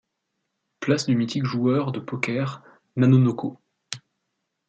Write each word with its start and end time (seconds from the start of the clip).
Place 0.79 1.05
du 1.05 1.15
mythique 1.15 1.45
joueur 1.45 1.91
de 1.91 1.99
poker 1.99 2.63
nanonoko. 2.95 3.59